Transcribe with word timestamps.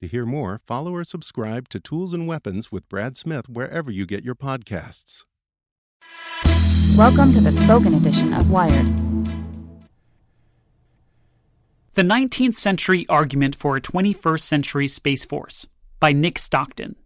To 0.00 0.08
hear 0.08 0.24
more, 0.24 0.58
follow 0.66 0.94
or 0.94 1.04
subscribe 1.04 1.68
to 1.68 1.78
Tools 1.78 2.14
and 2.14 2.26
Weapons 2.26 2.72
with 2.72 2.88
Brad 2.88 3.18
Smith 3.18 3.50
wherever 3.50 3.90
you 3.90 4.06
get 4.06 4.24
your 4.24 4.34
podcasts. 4.34 5.24
Welcome 6.96 7.32
to 7.32 7.40
the 7.42 7.52
spoken 7.52 7.92
edition 7.92 8.32
of 8.32 8.50
Wired. 8.50 8.86
The 11.92 12.02
19th 12.02 12.54
Century 12.54 13.04
Argument 13.10 13.54
for 13.54 13.76
a 13.76 13.80
21st 13.82 14.40
Century 14.40 14.88
Space 14.88 15.26
Force 15.26 15.68
by 15.98 16.14
Nick 16.14 16.38
Stockton. 16.38 16.96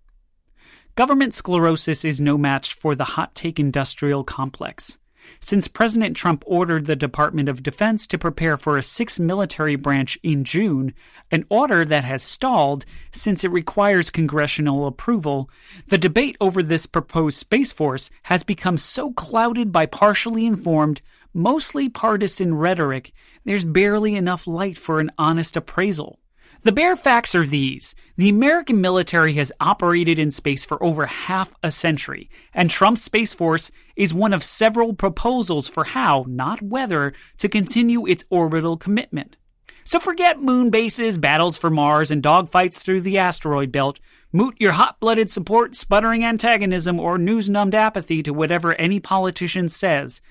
Government 0.95 1.35
sclerosis 1.35 2.05
is 2.05 2.21
no 2.21 2.39
match 2.39 2.75
for 2.75 2.95
the 2.95 3.03
hot 3.03 3.35
take 3.35 3.59
industrial 3.59 4.23
complex. 4.23 4.99
Since 5.41 5.69
President 5.69 6.17
Trump 6.17 6.43
ordered 6.47 6.87
the 6.87 6.97
Department 6.97 7.49
of 7.49 7.63
Defense 7.63 8.07
to 8.09 8.19
prepare 8.19 8.57
for 8.57 8.77
a 8.77 8.83
sixth 8.83 9.21
military 9.21 9.77
branch 9.77 10.19
in 10.23 10.45
June, 10.45 10.95
an 11.31 11.45
order 11.49 11.85
that 11.85 12.05
has 12.05 12.23
stalled 12.23 12.85
since 13.13 13.45
it 13.45 13.51
requires 13.51 14.11
congressional 14.11 14.87
approval, 14.87 15.51
the 15.89 15.99
debate 15.99 16.37
over 16.41 16.63
this 16.63 16.87
proposed 16.87 17.39
Space 17.39 17.73
Force 17.73 18.11
has 18.25 18.43
become 18.43 18.77
so 18.77 19.13
clouded 19.13 19.73
by 19.73 19.87
partially 19.87 20.47
informed, 20.47 21.03
mostly 21.33 21.89
partisan 21.89 22.55
rhetoric, 22.55 23.13
there's 23.45 23.65
barely 23.65 24.15
enough 24.15 24.47
light 24.47 24.77
for 24.77 25.01
an 25.01 25.11
honest 25.19 25.57
appraisal. 25.57 26.19
The 26.65 26.73
bare 26.73 26.97
facts 26.97 27.35
are 27.35 27.45
these. 27.45 27.95
The 28.17 28.31
American 28.31 28.81
military 28.81 29.35
has 29.35 29.53
operated 29.61 30.19
in 30.19 30.31
space 30.31 30.65
for 30.65 30.83
over 30.83 31.05
half 31.05 31.55
a 31.63 31.71
century, 31.71 32.31
and 32.55 32.71
Trump's 32.71 33.03
Space 33.03 33.35
Force 33.35 33.71
is 33.97 34.15
one 34.15 34.33
of 34.33 34.43
several 34.43 34.95
proposals 34.95 35.69
for 35.69 35.85
how, 35.85 36.25
not 36.27 36.63
whether, 36.63 37.13
to 37.37 37.51
continue 37.51 38.07
its 38.07 38.25
orbital 38.31 38.79
commitment. 38.79 39.37
So 39.85 40.01
forget 40.01 40.41
moon 40.41 40.71
bases, 40.71 41.19
battles 41.19 41.59
for 41.59 41.69
Mars, 41.69 42.11
and 42.11 42.23
dogfights 42.23 42.79
through 42.79 43.03
the 43.03 43.19
asteroid 43.19 43.71
belt. 43.71 44.01
Moot 44.33 44.59
your 44.59 44.73
hot 44.73 44.99
blooded 45.01 45.29
support, 45.29 45.75
sputtering 45.75 46.25
antagonism, 46.25 46.99
or 46.99 47.19
news 47.19 47.51
numbed 47.51 47.75
apathy 47.75 48.23
to 48.23 48.33
whatever 48.33 48.73
any 48.77 49.01
politician 49.01 49.69
says. 49.69 50.23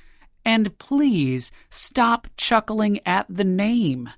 And 0.44 0.75
please 0.79 1.52
stop 1.69 2.28
chuckling 2.38 3.02
at 3.06 3.28
the 3.29 3.44
name. 3.44 4.09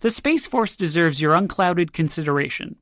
The 0.00 0.10
Space 0.10 0.46
Force 0.46 0.76
deserves 0.76 1.20
your 1.20 1.34
unclouded 1.34 1.92
consideration. 1.92 2.76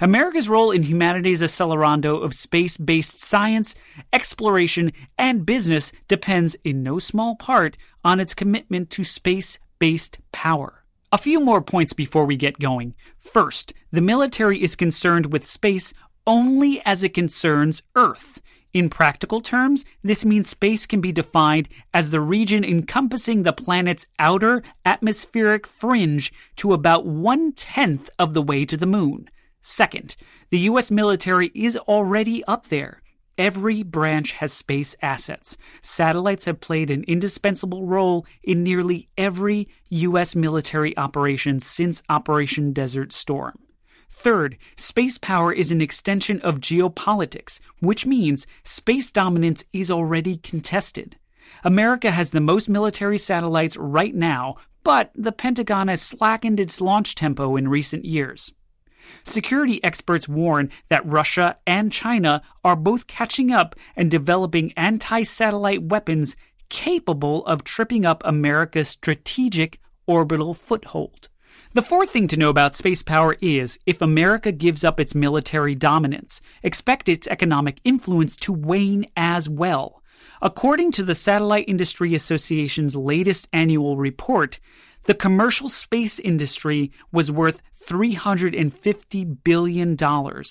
America's 0.00 0.48
role 0.48 0.70
in 0.70 0.84
humanity's 0.84 1.42
accelerando 1.42 2.22
of 2.22 2.34
space 2.34 2.76
based 2.76 3.20
science, 3.20 3.74
exploration, 4.12 4.92
and 5.18 5.44
business 5.44 5.92
depends 6.06 6.54
in 6.64 6.82
no 6.82 6.98
small 6.98 7.34
part 7.34 7.76
on 8.04 8.20
its 8.20 8.34
commitment 8.34 8.90
to 8.90 9.02
space 9.02 9.58
based 9.78 10.18
power. 10.30 10.84
A 11.10 11.18
few 11.18 11.40
more 11.40 11.62
points 11.62 11.94
before 11.94 12.26
we 12.26 12.36
get 12.36 12.58
going. 12.58 12.94
First, 13.18 13.72
the 13.90 14.00
military 14.00 14.62
is 14.62 14.76
concerned 14.76 15.32
with 15.32 15.44
space 15.44 15.94
only 16.26 16.80
as 16.84 17.02
it 17.02 17.14
concerns 17.14 17.82
Earth. 17.96 18.42
In 18.74 18.90
practical 18.90 19.40
terms, 19.40 19.84
this 20.02 20.24
means 20.24 20.48
space 20.48 20.84
can 20.84 21.00
be 21.00 21.10
defined 21.10 21.68
as 21.94 22.10
the 22.10 22.20
region 22.20 22.64
encompassing 22.64 23.42
the 23.42 23.52
planet's 23.52 24.06
outer 24.18 24.62
atmospheric 24.84 25.66
fringe 25.66 26.32
to 26.56 26.74
about 26.74 27.06
one 27.06 27.52
tenth 27.52 28.10
of 28.18 28.34
the 28.34 28.42
way 28.42 28.66
to 28.66 28.76
the 28.76 28.86
moon. 28.86 29.30
Second, 29.62 30.16
the 30.50 30.58
U.S. 30.60 30.90
military 30.90 31.50
is 31.54 31.76
already 31.76 32.44
up 32.44 32.66
there. 32.66 33.02
Every 33.38 33.82
branch 33.82 34.32
has 34.32 34.52
space 34.52 34.96
assets. 35.00 35.56
Satellites 35.80 36.44
have 36.44 36.60
played 36.60 36.90
an 36.90 37.04
indispensable 37.04 37.86
role 37.86 38.26
in 38.42 38.62
nearly 38.62 39.08
every 39.16 39.68
U.S. 39.90 40.34
military 40.34 40.96
operation 40.96 41.60
since 41.60 42.02
Operation 42.08 42.72
Desert 42.72 43.12
Storm. 43.12 43.58
Third, 44.10 44.58
space 44.76 45.18
power 45.18 45.52
is 45.52 45.70
an 45.70 45.80
extension 45.80 46.40
of 46.40 46.60
geopolitics, 46.60 47.60
which 47.80 48.06
means 48.06 48.46
space 48.62 49.12
dominance 49.12 49.64
is 49.72 49.90
already 49.90 50.38
contested. 50.38 51.16
America 51.64 52.10
has 52.10 52.30
the 52.30 52.40
most 52.40 52.68
military 52.68 53.18
satellites 53.18 53.76
right 53.76 54.14
now, 54.14 54.56
but 54.82 55.10
the 55.14 55.32
Pentagon 55.32 55.88
has 55.88 56.02
slackened 56.02 56.60
its 56.60 56.80
launch 56.80 57.14
tempo 57.14 57.56
in 57.56 57.68
recent 57.68 58.04
years. 58.04 58.52
Security 59.24 59.82
experts 59.82 60.28
warn 60.28 60.70
that 60.88 61.06
Russia 61.06 61.56
and 61.66 61.92
China 61.92 62.42
are 62.64 62.76
both 62.76 63.06
catching 63.06 63.50
up 63.50 63.74
and 63.96 64.10
developing 64.10 64.72
anti 64.76 65.22
satellite 65.22 65.82
weapons 65.82 66.36
capable 66.68 67.44
of 67.46 67.64
tripping 67.64 68.04
up 68.04 68.22
America's 68.24 68.88
strategic 68.88 69.80
orbital 70.06 70.54
foothold. 70.54 71.28
The 71.74 71.82
fourth 71.82 72.08
thing 72.08 72.28
to 72.28 72.38
know 72.38 72.48
about 72.48 72.72
space 72.72 73.02
power 73.02 73.36
is 73.42 73.78
if 73.84 74.00
America 74.00 74.52
gives 74.52 74.84
up 74.84 74.98
its 74.98 75.14
military 75.14 75.74
dominance, 75.74 76.40
expect 76.62 77.10
its 77.10 77.26
economic 77.26 77.78
influence 77.84 78.36
to 78.36 78.54
wane 78.54 79.04
as 79.18 79.50
well. 79.50 80.02
According 80.40 80.92
to 80.92 81.02
the 81.02 81.14
Satellite 81.14 81.68
Industry 81.68 82.14
Association's 82.14 82.96
latest 82.96 83.48
annual 83.52 83.98
report, 83.98 84.60
the 85.02 85.14
commercial 85.14 85.68
space 85.68 86.18
industry 86.18 86.90
was 87.12 87.30
worth 87.30 87.60
$350 87.76 89.44
billion 89.44 89.90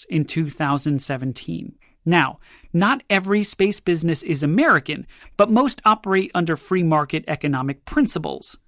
in 0.09 0.25
2017. 0.25 1.75
Now, 2.06 2.39
not 2.72 3.03
every 3.09 3.41
space 3.41 3.79
business 3.79 4.22
is 4.22 4.44
American, 4.44 5.07
but 5.35 5.50
most 5.50 5.81
operate 5.83 6.29
under 6.35 6.56
free 6.56 6.83
market 6.83 7.23
economic 7.27 7.85
principles. 7.85 8.59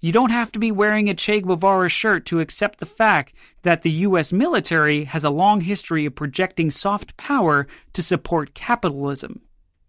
You 0.00 0.12
don't 0.12 0.30
have 0.30 0.52
to 0.52 0.60
be 0.60 0.70
wearing 0.70 1.10
a 1.10 1.14
Che 1.14 1.40
Guevara 1.40 1.88
shirt 1.88 2.24
to 2.26 2.38
accept 2.38 2.78
the 2.78 2.86
fact 2.86 3.34
that 3.62 3.82
the 3.82 3.90
U.S. 3.90 4.32
military 4.32 5.04
has 5.04 5.24
a 5.24 5.30
long 5.30 5.60
history 5.60 6.06
of 6.06 6.14
projecting 6.14 6.70
soft 6.70 7.16
power 7.16 7.66
to 7.94 8.02
support 8.02 8.54
capitalism. 8.54 9.40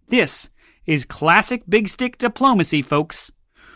This 0.08 0.50
is 0.88 1.06
classic 1.06 1.62
big 1.70 1.88
stick 1.88 2.18
diplomacy, 2.18 2.82
folks. 2.82 3.32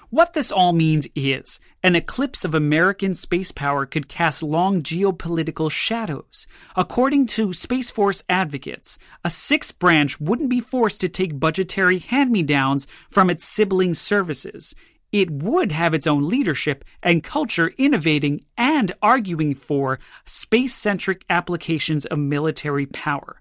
What 0.10 0.34
this 0.34 0.52
all 0.52 0.74
means 0.74 1.08
is 1.16 1.60
an 1.82 1.96
eclipse 1.96 2.46
of 2.46 2.54
American 2.54 3.16
space 3.16 3.52
power 3.52 3.86
could 3.86 4.08
cast 4.08 4.44
long 4.44 4.84
geopolitical 4.84 5.72
shadows. 5.72 6.48
According 6.76 7.28
to 7.28 7.54
Space 7.54 7.90
Force 7.90 8.24
advocates, 8.30 9.00
a 9.24 9.30
sixth 9.32 9.78
branch 9.80 10.20
wouldn't 10.20 10.50
be 10.50 10.60
forced 10.60 11.02
to 11.02 11.10
take 11.10 11.40
budgetary 11.40 11.98
hand 11.98 12.32
me 12.32 12.44
downs 12.44 12.86
from 13.10 13.30
its 13.30 13.44
sibling 13.44 13.96
services 13.96 14.76
it 15.14 15.30
would 15.30 15.72
have 15.72 15.94
its 15.94 16.08
own 16.08 16.28
leadership 16.28 16.84
and 17.02 17.24
culture 17.24 17.72
innovating 17.78 18.44
and 18.58 18.92
arguing 19.02 19.54
for 19.54 20.00
space 20.26 20.74
centric 20.74 21.24
applications 21.30 22.06
of 22.08 22.18
military 22.18 22.88
power. 22.88 23.40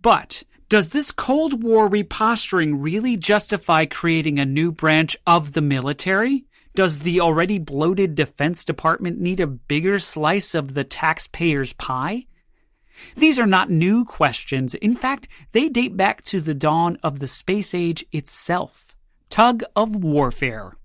But 0.00 0.44
does 0.70 0.90
this 0.90 1.10
Cold 1.10 1.64
War 1.64 1.90
reposturing 1.90 2.76
really 2.78 3.16
justify 3.16 3.86
creating 3.86 4.38
a 4.38 4.46
new 4.46 4.70
branch 4.70 5.16
of 5.26 5.52
the 5.52 5.60
military? 5.60 6.44
Does 6.76 7.00
the 7.00 7.20
already 7.20 7.58
bloated 7.58 8.14
Defense 8.14 8.64
Department 8.64 9.20
need 9.20 9.40
a 9.40 9.48
bigger 9.48 9.98
slice 9.98 10.54
of 10.54 10.74
the 10.74 10.84
taxpayer's 10.84 11.72
pie? 11.72 12.26
These 13.16 13.40
are 13.40 13.46
not 13.46 13.68
new 13.68 14.04
questions. 14.04 14.74
In 14.74 14.94
fact, 14.94 15.26
they 15.50 15.68
date 15.68 15.96
back 15.96 16.22
to 16.24 16.40
the 16.40 16.54
dawn 16.54 16.98
of 17.02 17.18
the 17.18 17.26
space 17.26 17.74
age 17.74 18.04
itself. 18.12 18.94
Tug 19.28 19.64
of 19.74 19.96
warfare. 19.96 20.76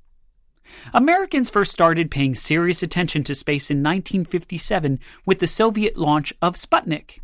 Americans 0.94 1.50
first 1.50 1.72
started 1.72 2.12
paying 2.12 2.36
serious 2.36 2.84
attention 2.84 3.24
to 3.24 3.36
space 3.36 3.70
in 3.70 3.78
1957 3.78 5.00
with 5.26 5.40
the 5.40 5.48
Soviet 5.48 5.98
launch 5.98 6.34
of 6.42 6.56
Sputnik. 6.56 7.20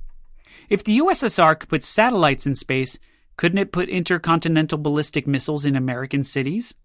If 0.70 0.84
the 0.84 1.00
USSR 1.00 1.60
could 1.60 1.70
put 1.70 1.84
satellites 1.84 2.46
in 2.46 2.56
space, 2.56 2.98
couldn't 3.38 3.58
it 3.58 3.72
put 3.72 3.90
intercontinental 3.90 4.78
ballistic 4.78 5.28
missiles 5.28 5.66
in 5.66 5.76
American 5.76 6.24
cities? 6.24 6.76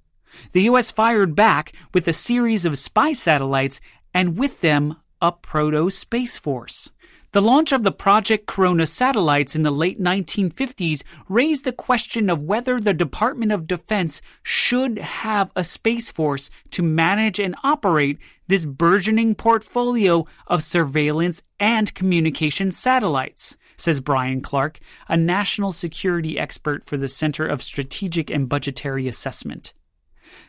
The 0.52 0.62
US 0.62 0.90
fired 0.90 1.34
back 1.34 1.72
with 1.94 2.08
a 2.08 2.12
series 2.12 2.64
of 2.64 2.78
spy 2.78 3.12
satellites 3.12 3.80
and 4.12 4.38
with 4.38 4.60
them 4.60 4.96
a 5.20 5.32
proto 5.32 5.90
space 5.90 6.36
force. 6.36 6.90
The 7.36 7.42
launch 7.42 7.70
of 7.70 7.82
the 7.82 7.92
Project 7.92 8.46
Corona 8.46 8.86
satellites 8.86 9.54
in 9.54 9.62
the 9.62 9.70
late 9.70 10.00
1950s 10.00 11.02
raised 11.28 11.66
the 11.66 11.72
question 11.72 12.30
of 12.30 12.40
whether 12.40 12.80
the 12.80 12.94
Department 12.94 13.52
of 13.52 13.66
Defense 13.66 14.22
should 14.42 14.98
have 14.98 15.50
a 15.54 15.62
space 15.62 16.10
force 16.10 16.48
to 16.70 16.82
manage 16.82 17.38
and 17.38 17.54
operate 17.62 18.16
this 18.48 18.64
burgeoning 18.64 19.34
portfolio 19.34 20.24
of 20.46 20.62
surveillance 20.62 21.42
and 21.60 21.92
communication 21.92 22.70
satellites, 22.70 23.58
says 23.76 24.00
Bryan 24.00 24.40
Clark, 24.40 24.80
a 25.06 25.18
national 25.18 25.72
security 25.72 26.38
expert 26.38 26.86
for 26.86 26.96
the 26.96 27.06
Center 27.06 27.46
of 27.46 27.62
Strategic 27.62 28.30
and 28.30 28.48
Budgetary 28.48 29.06
Assessment. 29.08 29.74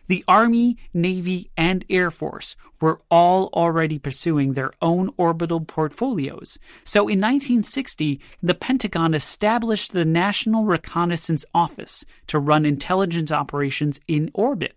The 0.08 0.24
Army, 0.28 0.78
Navy, 0.94 1.50
and 1.58 1.86
Air 1.90 2.12
Force 2.12 2.56
were 2.80 3.02
all 3.10 3.50
already 3.54 4.00
pursuing 4.00 4.54
their 4.54 4.72
own 4.82 5.12
orbital 5.18 5.62
portfolios. 5.62 6.58
So 6.84 7.02
in 7.02 7.20
1960, 7.20 8.20
the 8.42 8.54
Pentagon 8.54 9.14
established 9.14 9.92
the 9.92 10.06
National 10.06 10.66
Reconnaissance 10.66 11.46
Office 11.54 12.06
to 12.28 12.40
run 12.40 12.66
intelligence 12.66 13.32
operations 13.32 14.00
in 14.08 14.32
orbit. 14.34 14.76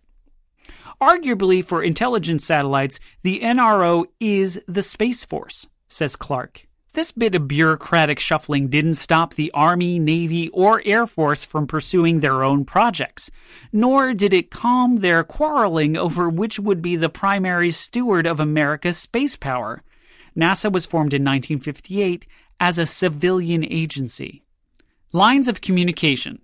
Arguably, 1.01 1.65
for 1.65 1.83
intelligence 1.83 2.45
satellites, 2.45 3.01
the 3.23 3.41
NRO 3.41 4.05
is 4.19 4.63
the 4.67 4.83
Space 4.83 5.25
Force, 5.25 5.69
says 5.89 6.17
Clark. 6.17 6.67
This 6.93 7.13
bit 7.13 7.37
of 7.37 7.47
bureaucratic 7.47 8.19
shuffling 8.19 8.67
didn't 8.67 8.95
stop 8.95 9.35
the 9.35 9.53
Army, 9.53 10.01
Navy, 10.01 10.49
or 10.49 10.83
Air 10.85 11.07
Force 11.07 11.45
from 11.45 11.69
pursuing 11.69 12.19
their 12.19 12.43
own 12.43 12.65
projects, 12.65 13.31
nor 13.73 14.13
did 14.13 14.35
it 14.35 14.51
calm 14.51 14.97
their 14.97 15.23
quarreling 15.23 15.97
over 15.97 16.29
which 16.29 16.59
would 16.59 16.83
be 16.83 16.97
the 16.97 17.09
primary 17.09 17.71
steward 17.71 18.27
of 18.27 18.41
America's 18.41 18.99
space 18.99 19.37
power. 19.37 19.85
NASA 20.37 20.71
was 20.71 20.85
formed 20.85 21.15
in 21.15 21.23
1958 21.23 22.27
as 22.59 22.77
a 22.77 22.87
civilian 22.87 23.65
agency. 23.65 24.43
Lines 25.13 25.47
of 25.47 25.61
communication. 25.61 26.41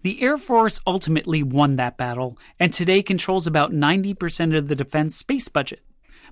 The 0.00 0.22
Air 0.22 0.38
Force 0.38 0.80
ultimately 0.86 1.42
won 1.42 1.76
that 1.76 1.98
battle 1.98 2.38
and 2.58 2.72
today 2.72 3.02
controls 3.02 3.46
about 3.46 3.72
90% 3.72 4.56
of 4.56 4.68
the 4.68 4.76
defense 4.76 5.14
space 5.14 5.48
budget. 5.48 5.82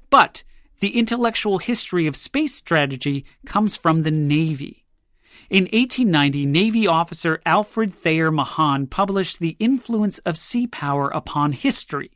But 0.08 0.42
the 0.80 0.98
intellectual 0.98 1.58
history 1.58 2.06
of 2.06 2.16
space 2.16 2.54
strategy 2.54 3.24
comes 3.44 3.76
from 3.76 4.02
the 4.02 4.10
Navy. 4.10 4.84
In 5.48 5.64
1890, 5.64 6.46
Navy 6.46 6.86
officer 6.86 7.40
Alfred 7.46 7.94
Thayer 7.94 8.30
Mahan 8.30 8.86
published 8.86 9.38
The 9.38 9.56
Influence 9.58 10.18
of 10.20 10.36
Sea 10.36 10.66
Power 10.66 11.08
Upon 11.08 11.52
History, 11.52 12.10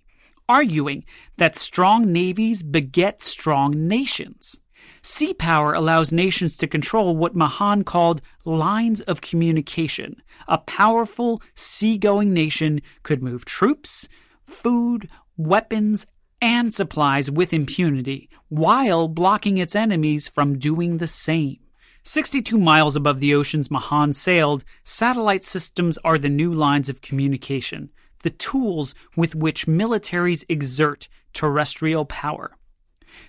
arguing 0.49 1.05
that 1.37 1.57
strong 1.57 2.13
navies 2.13 2.63
beget 2.63 3.23
strong 3.23 3.87
nations. 3.87 4.59
Sea 5.03 5.33
power 5.33 5.73
allows 5.73 6.13
nations 6.13 6.57
to 6.59 6.67
control 6.67 7.17
what 7.17 7.35
Mahan 7.37 7.85
called 7.85 8.21
lines 8.45 9.01
of 9.03 9.21
communication. 9.21 10.23
A 10.47 10.59
powerful 10.59 11.41
seagoing 11.55 12.35
nation 12.35 12.83
could 13.03 13.23
move 13.23 13.45
troops, 13.45 14.09
food, 14.45 15.09
weapons, 15.37 16.07
and 16.41 16.73
supplies 16.73 17.31
with 17.31 17.53
impunity 17.53 18.29
while 18.49 19.09
blocking 19.09 19.59
its 19.59 19.75
enemies 19.75 20.29
from 20.29 20.59
doing 20.59 20.97
the 20.97 21.07
same. 21.07 21.59
62 22.03 22.59
miles 22.59 22.97
above 22.97 23.21
the 23.21 23.35
oceans 23.35 23.71
Mahan 23.71 24.13
sailed, 24.13 24.65
satellite 24.85 25.45
systems 25.45 25.99
are 25.99 26.19
the 26.19 26.29
new 26.29 26.53
lines 26.53 26.89
of 26.89 27.03
communication, 27.03 27.91
the 28.23 28.31
tools 28.31 28.95
with 29.17 29.35
which 29.35 29.67
militaries 29.67 30.45
exert 30.49 31.09
terrestrial 31.33 32.07
power. 32.07 32.53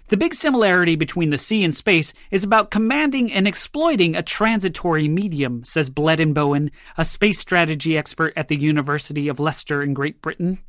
The 0.07 0.17
big 0.17 0.33
similarity 0.33 0.95
between 0.95 1.31
the 1.31 1.37
sea 1.37 1.63
and 1.63 1.73
space 1.73 2.13
is 2.29 2.43
about 2.43 2.71
commanding 2.71 3.31
and 3.31 3.47
exploiting 3.47 4.15
a 4.15 4.23
transitory 4.23 5.07
medium, 5.07 5.63
says 5.63 5.89
Bleddyn 5.89 6.33
Bowen, 6.33 6.71
a 6.97 7.05
space 7.05 7.39
strategy 7.39 7.97
expert 7.97 8.33
at 8.35 8.47
the 8.47 8.57
University 8.57 9.27
of 9.27 9.39
Leicester 9.39 9.81
in 9.81 9.93
Great 9.93 10.21
Britain. 10.21 10.59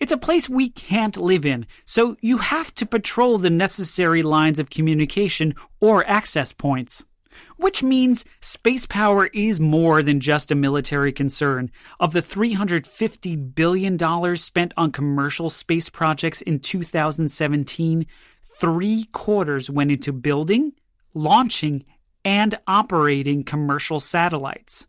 It's 0.00 0.12
a 0.12 0.16
place 0.16 0.48
we 0.48 0.68
can't 0.68 1.16
live 1.16 1.46
in, 1.46 1.66
so 1.84 2.16
you 2.20 2.38
have 2.38 2.74
to 2.76 2.86
patrol 2.86 3.38
the 3.38 3.50
necessary 3.50 4.22
lines 4.22 4.58
of 4.58 4.70
communication 4.70 5.54
or 5.80 6.06
access 6.08 6.52
points. 6.52 7.04
Which 7.56 7.82
means 7.82 8.24
space 8.40 8.86
power 8.86 9.26
is 9.26 9.60
more 9.60 10.02
than 10.02 10.20
just 10.20 10.50
a 10.50 10.54
military 10.54 11.12
concern. 11.12 11.70
Of 12.00 12.12
the 12.12 12.20
$350 12.20 13.54
billion 13.54 14.36
spent 14.36 14.72
on 14.76 14.92
commercial 14.92 15.50
space 15.50 15.90
projects 15.90 16.40
in 16.40 16.60
2017, 16.60 18.06
three 18.58 19.04
quarters 19.12 19.68
went 19.68 19.90
into 19.90 20.12
building, 20.12 20.72
launching, 21.14 21.84
and 22.24 22.58
operating 22.66 23.44
commercial 23.44 24.00
satellites. 24.00 24.86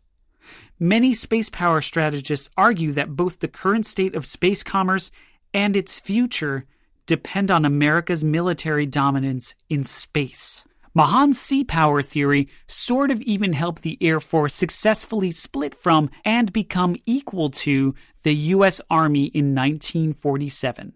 Many 0.80 1.12
space 1.12 1.50
power 1.50 1.80
strategists 1.80 2.50
argue 2.56 2.92
that 2.92 3.16
both 3.16 3.40
the 3.40 3.48
current 3.48 3.84
state 3.84 4.14
of 4.14 4.24
space 4.24 4.62
commerce 4.62 5.10
and 5.52 5.76
its 5.76 5.98
future 5.98 6.66
depend 7.06 7.50
on 7.50 7.64
America's 7.64 8.22
military 8.22 8.86
dominance 8.86 9.56
in 9.68 9.82
space. 9.82 10.64
Mahan's 10.94 11.38
sea 11.38 11.64
power 11.64 12.00
theory 12.00 12.48
sort 12.68 13.10
of 13.10 13.20
even 13.22 13.54
helped 13.54 13.82
the 13.82 13.98
Air 14.00 14.20
Force 14.20 14.54
successfully 14.54 15.32
split 15.32 15.74
from 15.74 16.10
and 16.24 16.52
become 16.52 16.96
equal 17.06 17.50
to 17.50 17.94
the 18.22 18.34
U.S. 18.34 18.80
Army 18.88 19.26
in 19.26 19.54
1947. 19.56 20.92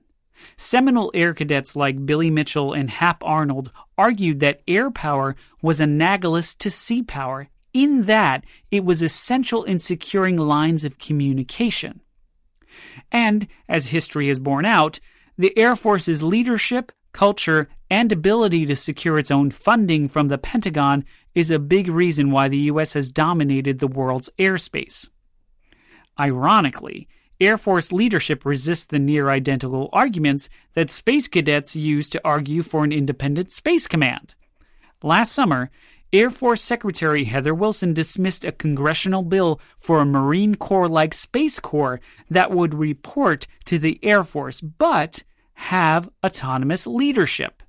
Seminole 0.57 1.11
air 1.15 1.35
cadets 1.35 1.75
like 1.77 2.07
Billy 2.07 2.31
Mitchell 2.31 2.73
and 2.73 2.91
Hap 2.91 3.23
Arnold 3.25 3.71
argued 3.99 4.41
that 4.41 4.63
air 4.67 4.91
power 4.91 5.35
was 5.61 5.81
analogous 5.81 6.55
to 6.57 6.71
sea 6.71 7.03
power 7.03 7.49
in 7.73 8.03
that 8.03 8.45
it 8.71 8.85
was 8.85 9.03
essential 9.03 9.65
in 9.65 9.79
securing 9.79 10.37
lines 10.37 10.85
of 10.85 10.99
communication. 10.99 12.01
And, 13.11 13.47
as 13.69 13.89
history 13.89 14.29
has 14.29 14.39
borne 14.39 14.65
out, 14.65 15.01
the 15.37 15.57
Air 15.59 15.77
Force's 15.77 16.23
leadership, 16.23 16.93
culture, 17.13 17.69
and 17.91 18.11
ability 18.11 18.67
to 18.67 18.77
secure 18.77 19.19
its 19.19 19.31
own 19.31 19.51
funding 19.51 20.09
from 20.09 20.29
the 20.29 20.39
Pentagon 20.39 21.05
is 21.35 21.51
a 21.51 21.59
big 21.59 21.89
reason 21.89 22.31
why 22.31 22.49
the 22.49 22.59
U.S. 22.59 22.95
has 22.95 23.11
dominated 23.11 23.79
the 23.79 23.87
world's 23.87 24.31
airspace. 24.39 25.09
Ironically, 26.19 27.09
Air 27.41 27.59
Force 27.59 27.93
leadership 27.93 28.45
resists 28.45 28.87
the 28.87 28.99
near 28.99 29.29
identical 29.29 29.89
arguments 29.93 30.49
that 30.75 30.91
space 30.91 31.27
cadets 31.27 31.75
use 31.75 32.09
to 32.11 32.21
argue 32.25 32.63
for 32.63 32.85
an 32.85 32.93
independent 32.93 33.51
space 33.51 33.87
command. 33.87 34.35
Last 35.03 35.33
summer, 35.33 35.71
Air 36.15 36.29
Force 36.29 36.61
Secretary 36.61 37.25
Heather 37.25 37.55
Wilson 37.55 37.95
dismissed 37.95 38.45
a 38.45 38.53
congressional 38.53 39.23
bill 39.23 39.59
for 39.79 40.01
a 40.01 40.05
Marine 40.05 40.57
Corps 40.57 40.87
like 40.87 41.15
Space 41.15 41.59
Corps 41.59 42.01
that 42.29 42.51
would 42.51 42.75
report 42.75 43.47
to 43.65 43.79
the 43.79 43.99
Air 44.03 44.23
Force 44.23 44.61
but 44.61 45.23
have 45.55 46.11
autonomous 46.23 46.87
leadership. 46.87 47.63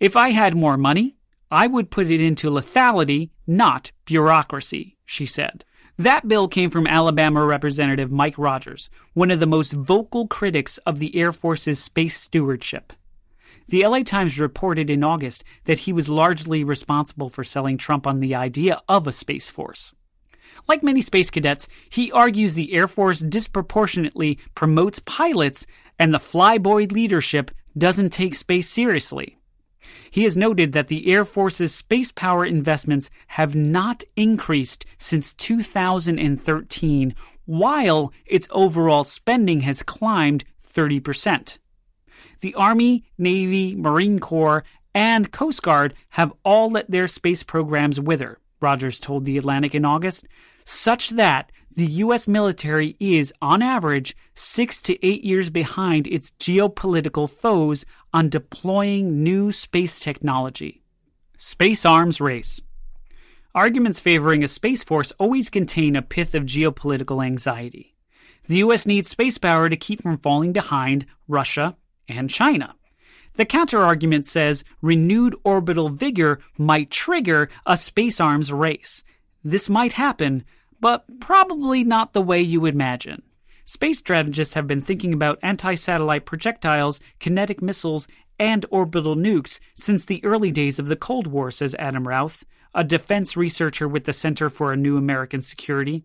If 0.00 0.16
I 0.16 0.30
had 0.30 0.54
more 0.56 0.78
money, 0.78 1.16
I 1.50 1.66
would 1.66 1.90
put 1.90 2.10
it 2.10 2.22
into 2.22 2.48
lethality, 2.48 3.28
not 3.46 3.92
bureaucracy, 4.06 4.96
she 5.04 5.26
said. 5.26 5.66
That 5.98 6.26
bill 6.26 6.48
came 6.48 6.70
from 6.70 6.86
Alabama 6.86 7.44
Representative 7.44 8.10
Mike 8.10 8.38
Rogers, 8.38 8.88
one 9.12 9.30
of 9.30 9.40
the 9.40 9.46
most 9.46 9.74
vocal 9.74 10.26
critics 10.26 10.78
of 10.78 11.00
the 11.00 11.14
Air 11.14 11.32
Force's 11.32 11.84
space 11.84 12.18
stewardship. 12.18 12.94
The 13.68 13.86
LA 13.86 14.02
Times 14.02 14.38
reported 14.38 14.90
in 14.90 15.02
August 15.02 15.42
that 15.64 15.80
he 15.80 15.92
was 15.92 16.08
largely 16.08 16.64
responsible 16.64 17.30
for 17.30 17.44
selling 17.44 17.78
Trump 17.78 18.06
on 18.06 18.20
the 18.20 18.34
idea 18.34 18.82
of 18.88 19.06
a 19.06 19.12
Space 19.12 19.48
Force. 19.48 19.94
Like 20.68 20.82
many 20.82 21.00
space 21.00 21.30
cadets, 21.30 21.66
he 21.88 22.12
argues 22.12 22.54
the 22.54 22.74
Air 22.74 22.88
Force 22.88 23.20
disproportionately 23.20 24.38
promotes 24.54 24.98
pilots 25.00 25.66
and 25.98 26.12
the 26.12 26.18
flyboy 26.18 26.92
leadership 26.92 27.50
doesn't 27.76 28.10
take 28.10 28.34
space 28.34 28.68
seriously. 28.68 29.38
He 30.10 30.22
has 30.24 30.36
noted 30.36 30.72
that 30.72 30.88
the 30.88 31.12
Air 31.12 31.24
Force's 31.24 31.74
space 31.74 32.12
power 32.12 32.44
investments 32.44 33.10
have 33.28 33.54
not 33.54 34.04
increased 34.16 34.84
since 34.96 35.34
2013, 35.34 37.14
while 37.46 38.12
its 38.24 38.48
overall 38.50 39.04
spending 39.04 39.60
has 39.60 39.82
climbed 39.82 40.44
30% 40.62 41.58
the 42.40 42.54
Army, 42.54 43.04
Navy, 43.18 43.74
Marine 43.74 44.18
Corps, 44.18 44.64
and 44.94 45.32
Coast 45.32 45.62
Guard 45.62 45.94
have 46.10 46.32
all 46.44 46.70
let 46.70 46.90
their 46.90 47.08
space 47.08 47.42
programs 47.42 47.98
wither, 48.00 48.38
Rogers 48.60 49.00
told 49.00 49.24
The 49.24 49.38
Atlantic 49.38 49.74
in 49.74 49.84
August, 49.84 50.26
such 50.64 51.10
that 51.10 51.50
the 51.76 51.86
U.S. 51.86 52.28
military 52.28 52.96
is, 53.00 53.32
on 53.42 53.60
average, 53.60 54.16
six 54.34 54.80
to 54.82 55.04
eight 55.04 55.24
years 55.24 55.50
behind 55.50 56.06
its 56.06 56.30
geopolitical 56.38 57.28
foes 57.28 57.84
on 58.12 58.28
deploying 58.28 59.24
new 59.24 59.50
space 59.50 59.98
technology. 59.98 60.82
Space 61.36 61.84
arms 61.84 62.20
race. 62.20 62.60
Arguments 63.56 63.98
favoring 63.98 64.44
a 64.44 64.48
space 64.48 64.84
force 64.84 65.12
always 65.18 65.50
contain 65.50 65.96
a 65.96 66.02
pith 66.02 66.34
of 66.34 66.44
geopolitical 66.44 67.24
anxiety. 67.24 67.96
The 68.46 68.58
U.S. 68.58 68.86
needs 68.86 69.08
space 69.08 69.38
power 69.38 69.68
to 69.68 69.76
keep 69.76 70.02
from 70.02 70.18
falling 70.18 70.52
behind 70.52 71.06
Russia 71.26 71.76
and 72.08 72.30
China. 72.30 72.74
The 73.34 73.46
counterargument 73.46 74.24
says 74.24 74.64
renewed 74.80 75.34
orbital 75.42 75.88
vigor 75.88 76.38
might 76.56 76.90
trigger 76.90 77.48
a 77.66 77.76
space 77.76 78.20
arms 78.20 78.52
race. 78.52 79.02
This 79.42 79.68
might 79.68 79.92
happen, 79.92 80.44
but 80.80 81.20
probably 81.20 81.82
not 81.82 82.12
the 82.12 82.22
way 82.22 82.40
you 82.40 82.64
imagine. 82.66 83.22
Space 83.64 83.98
strategists 83.98 84.54
have 84.54 84.66
been 84.66 84.82
thinking 84.82 85.12
about 85.12 85.38
anti 85.42 85.74
satellite 85.74 86.26
projectiles, 86.26 87.00
kinetic 87.18 87.62
missiles, 87.62 88.06
and 88.38 88.66
orbital 88.70 89.16
nukes 89.16 89.58
since 89.74 90.04
the 90.04 90.24
early 90.24 90.52
days 90.52 90.78
of 90.78 90.88
the 90.88 90.96
Cold 90.96 91.26
War, 91.26 91.50
says 91.50 91.74
Adam 91.78 92.06
Routh, 92.06 92.44
a 92.74 92.84
defense 92.84 93.36
researcher 93.36 93.88
with 93.88 94.04
the 94.04 94.12
Center 94.12 94.50
for 94.50 94.72
a 94.72 94.76
New 94.76 94.96
American 94.96 95.40
Security. 95.40 96.04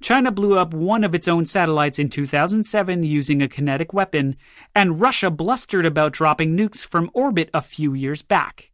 China 0.00 0.30
blew 0.30 0.56
up 0.56 0.72
one 0.72 1.02
of 1.02 1.14
its 1.14 1.26
own 1.26 1.44
satellites 1.44 1.98
in 1.98 2.08
2007 2.08 3.02
using 3.02 3.42
a 3.42 3.48
kinetic 3.48 3.92
weapon, 3.92 4.36
and 4.74 5.00
Russia 5.00 5.30
blustered 5.30 5.84
about 5.84 6.12
dropping 6.12 6.56
nukes 6.56 6.86
from 6.86 7.10
orbit 7.14 7.50
a 7.52 7.60
few 7.60 7.94
years 7.94 8.22
back. 8.22 8.70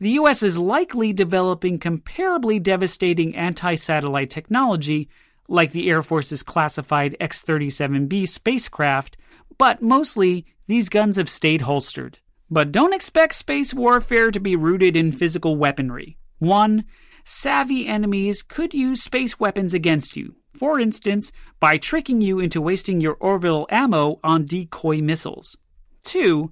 The 0.00 0.10
US 0.10 0.42
is 0.42 0.58
likely 0.58 1.12
developing 1.12 1.78
comparably 1.78 2.62
devastating 2.62 3.34
anti 3.34 3.74
satellite 3.74 4.30
technology, 4.30 5.08
like 5.48 5.72
the 5.72 5.90
Air 5.90 6.02
Force's 6.02 6.42
classified 6.42 7.16
X 7.18 7.42
37B 7.42 8.28
spacecraft, 8.28 9.16
but 9.58 9.82
mostly 9.82 10.46
these 10.66 10.88
guns 10.88 11.16
have 11.16 11.28
stayed 11.28 11.62
holstered. 11.62 12.20
But 12.50 12.72
don't 12.72 12.94
expect 12.94 13.34
space 13.34 13.74
warfare 13.74 14.30
to 14.30 14.40
be 14.40 14.56
rooted 14.56 14.96
in 14.96 15.12
physical 15.12 15.56
weaponry. 15.56 16.16
One, 16.38 16.84
savvy 17.24 17.86
enemies 17.86 18.42
could 18.42 18.72
use 18.72 19.02
space 19.02 19.38
weapons 19.38 19.74
against 19.74 20.16
you, 20.16 20.36
for 20.58 20.80
instance, 20.80 21.30
by 21.60 21.78
tricking 21.78 22.20
you 22.20 22.40
into 22.40 22.60
wasting 22.60 23.00
your 23.00 23.16
orbital 23.20 23.66
ammo 23.70 24.18
on 24.24 24.44
decoy 24.44 25.00
missiles. 25.00 25.56
Two, 26.04 26.50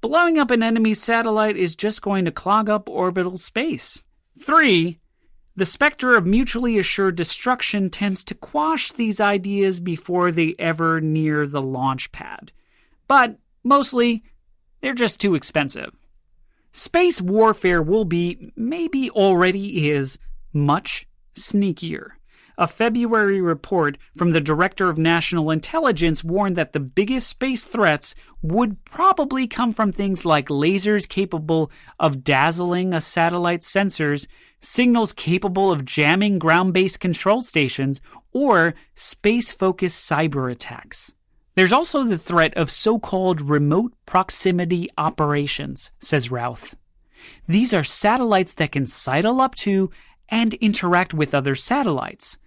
blowing 0.00 0.38
up 0.38 0.50
an 0.50 0.62
enemy 0.62 0.94
satellite 0.94 1.56
is 1.56 1.76
just 1.76 2.02
going 2.02 2.24
to 2.24 2.32
clog 2.32 2.70
up 2.70 2.88
orbital 2.88 3.36
space. 3.36 4.02
Three, 4.40 5.00
the 5.54 5.66
specter 5.66 6.16
of 6.16 6.26
mutually 6.26 6.78
assured 6.78 7.16
destruction 7.16 7.90
tends 7.90 8.24
to 8.24 8.34
quash 8.34 8.90
these 8.92 9.20
ideas 9.20 9.80
before 9.80 10.32
they 10.32 10.54
ever 10.58 11.00
near 11.00 11.46
the 11.46 11.60
launch 11.60 12.10
pad. 12.10 12.52
But 13.06 13.38
mostly, 13.62 14.24
they're 14.80 14.94
just 14.94 15.20
too 15.20 15.34
expensive. 15.34 15.94
Space 16.72 17.20
warfare 17.20 17.82
will 17.82 18.06
be, 18.06 18.50
maybe 18.56 19.10
already 19.10 19.90
is, 19.90 20.18
much 20.54 21.06
sneakier. 21.34 22.12
A 22.58 22.66
February 22.66 23.40
report 23.40 23.96
from 24.16 24.32
the 24.32 24.40
Director 24.40 24.88
of 24.88 24.98
National 24.98 25.50
Intelligence 25.50 26.22
warned 26.22 26.56
that 26.56 26.72
the 26.72 26.80
biggest 26.80 27.28
space 27.28 27.64
threats 27.64 28.14
would 28.42 28.84
probably 28.84 29.46
come 29.46 29.72
from 29.72 29.90
things 29.90 30.24
like 30.24 30.48
lasers 30.48 31.08
capable 31.08 31.70
of 31.98 32.22
dazzling 32.22 32.92
a 32.92 33.00
satellite's 33.00 33.72
sensors, 33.72 34.26
signals 34.60 35.12
capable 35.12 35.70
of 35.70 35.84
jamming 35.84 36.38
ground 36.38 36.74
based 36.74 37.00
control 37.00 37.40
stations, 37.40 38.00
or 38.32 38.74
space 38.94 39.50
focused 39.50 40.08
cyber 40.08 40.50
attacks. 40.50 41.12
There's 41.54 41.72
also 41.72 42.04
the 42.04 42.18
threat 42.18 42.54
of 42.54 42.70
so 42.70 42.98
called 42.98 43.42
remote 43.42 43.92
proximity 44.06 44.88
operations, 44.96 45.90
says 46.00 46.30
Routh. 46.30 46.74
These 47.46 47.74
are 47.74 47.84
satellites 47.84 48.54
that 48.54 48.72
can 48.72 48.86
sidle 48.86 49.40
up 49.40 49.54
to 49.56 49.90
and 50.28 50.54
interact 50.54 51.12
with 51.12 51.34
other 51.34 51.54
satellites. 51.54 52.38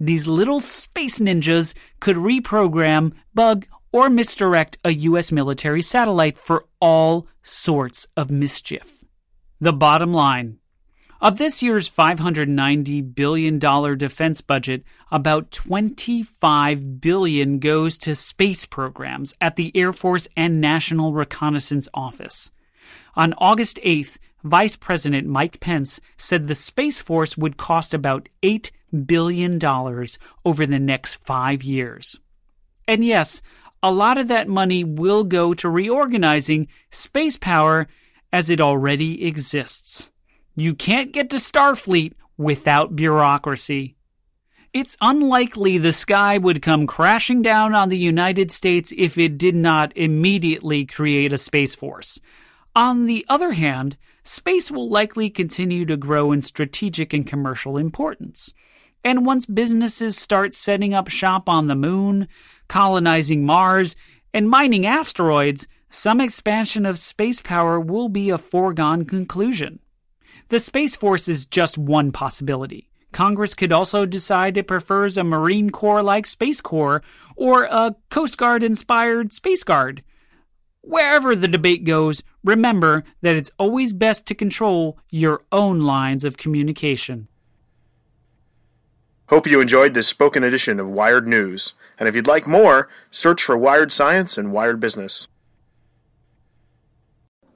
These 0.00 0.26
little 0.26 0.60
space 0.60 1.20
ninjas 1.20 1.74
could 2.00 2.16
reprogram, 2.16 3.12
bug, 3.34 3.66
or 3.92 4.08
misdirect 4.08 4.78
a 4.82 4.92
U.S. 4.92 5.30
military 5.30 5.82
satellite 5.82 6.38
for 6.38 6.64
all 6.80 7.28
sorts 7.42 8.06
of 8.16 8.30
mischief. 8.30 9.04
The 9.60 9.74
bottom 9.74 10.14
line 10.14 10.58
of 11.20 11.36
this 11.36 11.62
year's 11.62 11.90
$590 11.90 13.14
billion 13.14 13.58
defense 13.58 14.40
budget, 14.40 14.84
about 15.10 15.50
25 15.50 17.00
billion 17.02 17.58
goes 17.58 17.98
to 17.98 18.14
space 18.14 18.64
programs 18.64 19.34
at 19.38 19.56
the 19.56 19.70
Air 19.76 19.92
Force 19.92 20.28
and 20.34 20.62
National 20.62 21.12
Reconnaissance 21.12 21.90
Office. 21.92 22.52
On 23.16 23.34
August 23.36 23.78
8th, 23.84 24.16
Vice 24.44 24.76
President 24.76 25.26
Mike 25.26 25.60
Pence 25.60 26.00
said 26.16 26.48
the 26.48 26.54
Space 26.54 27.00
Force 27.00 27.36
would 27.36 27.58
cost 27.58 27.92
about 27.92 28.30
$8 28.42 28.70
billion 29.06 29.58
over 30.44 30.66
the 30.66 30.78
next 30.78 31.16
five 31.16 31.62
years. 31.62 32.18
And 32.86 33.04
yes, 33.04 33.42
a 33.82 33.92
lot 33.92 34.18
of 34.18 34.28
that 34.28 34.48
money 34.48 34.84
will 34.84 35.24
go 35.24 35.54
to 35.54 35.68
reorganizing 35.68 36.68
space 36.90 37.36
power 37.36 37.88
as 38.32 38.50
it 38.50 38.60
already 38.60 39.26
exists. 39.26 40.10
You 40.54 40.74
can't 40.74 41.12
get 41.12 41.30
to 41.30 41.36
Starfleet 41.36 42.12
without 42.36 42.96
bureaucracy. 42.96 43.96
It's 44.72 44.96
unlikely 45.00 45.78
the 45.78 45.92
sky 45.92 46.38
would 46.38 46.62
come 46.62 46.86
crashing 46.86 47.42
down 47.42 47.74
on 47.74 47.88
the 47.88 47.98
United 47.98 48.52
States 48.52 48.92
if 48.96 49.18
it 49.18 49.36
did 49.36 49.54
not 49.54 49.96
immediately 49.96 50.86
create 50.86 51.32
a 51.32 51.38
space 51.38 51.74
force. 51.74 52.20
On 52.76 53.06
the 53.06 53.26
other 53.28 53.52
hand, 53.52 53.96
space 54.22 54.70
will 54.70 54.88
likely 54.88 55.28
continue 55.28 55.84
to 55.86 55.96
grow 55.96 56.30
in 56.30 56.40
strategic 56.40 57.12
and 57.12 57.26
commercial 57.26 57.76
importance. 57.76 58.52
And 59.04 59.24
once 59.24 59.46
businesses 59.46 60.16
start 60.16 60.52
setting 60.52 60.92
up 60.92 61.08
shop 61.08 61.48
on 61.48 61.66
the 61.66 61.74
moon, 61.74 62.28
colonizing 62.68 63.44
Mars, 63.44 63.96
and 64.34 64.48
mining 64.48 64.86
asteroids, 64.86 65.66
some 65.88 66.20
expansion 66.20 66.86
of 66.86 66.98
space 66.98 67.40
power 67.40 67.80
will 67.80 68.08
be 68.08 68.30
a 68.30 68.38
foregone 68.38 69.04
conclusion. 69.04 69.80
The 70.48 70.60
Space 70.60 70.96
Force 70.96 71.28
is 71.28 71.46
just 71.46 71.78
one 71.78 72.12
possibility. 72.12 72.90
Congress 73.12 73.54
could 73.54 73.72
also 73.72 74.06
decide 74.06 74.56
it 74.56 74.68
prefers 74.68 75.16
a 75.16 75.24
Marine 75.24 75.70
Corps 75.70 76.02
like 76.02 76.26
Space 76.26 76.60
Corps 76.60 77.02
or 77.36 77.64
a 77.64 77.96
Coast 78.08 78.38
Guard 78.38 78.62
inspired 78.62 79.32
Space 79.32 79.64
Guard. 79.64 80.02
Wherever 80.82 81.34
the 81.34 81.48
debate 81.48 81.84
goes, 81.84 82.22
remember 82.44 83.04
that 83.20 83.36
it's 83.36 83.50
always 83.58 83.92
best 83.92 84.26
to 84.28 84.34
control 84.34 84.98
your 85.10 85.42
own 85.50 85.80
lines 85.80 86.24
of 86.24 86.36
communication. 86.36 87.28
Hope 89.30 89.46
you 89.46 89.60
enjoyed 89.60 89.94
this 89.94 90.08
spoken 90.08 90.42
edition 90.42 90.80
of 90.80 90.88
Wired 90.88 91.28
News. 91.28 91.74
And 92.00 92.08
if 92.08 92.16
you'd 92.16 92.26
like 92.26 92.48
more, 92.48 92.88
search 93.12 93.44
for 93.44 93.56
Wired 93.56 93.92
Science 93.92 94.36
and 94.36 94.50
Wired 94.50 94.80
Business. 94.80 95.28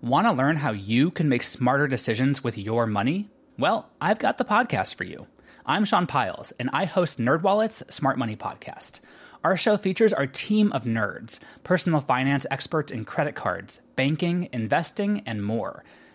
Want 0.00 0.28
to 0.28 0.33
learn 0.33 0.54
how 0.54 0.71
you 0.71 1.11
can 1.11 1.28
make 1.28 1.43
smarter 1.43 1.88
decisions 1.88 2.45
with 2.45 2.57
your 2.57 2.87
money? 2.87 3.28
Well, 3.59 3.90
I've 4.00 4.21
got 4.21 4.38
the 4.38 4.45
podcast 4.45 4.95
for 4.95 5.02
you. 5.02 5.26
I'm 5.66 5.85
Sean 5.85 6.07
Pyles, 6.07 6.52
and 6.61 6.71
I 6.73 6.85
host 6.85 7.19
NerdWallet's 7.19 7.93
Smart 7.93 8.19
Money 8.19 8.37
Podcast. 8.37 9.00
Our 9.43 9.57
show 9.57 9.76
features 9.76 10.12
our 10.12 10.28
team 10.28 10.71
of 10.71 10.85
nerds, 10.85 11.40
personal 11.64 12.00
finance 12.00 12.47
experts 12.52 12.93
in 12.93 13.04
credit 13.04 13.35
cards, 13.35 13.81
banking, 13.97 14.49
investing, 14.52 15.25
and 15.26 15.45
more. 15.45 15.83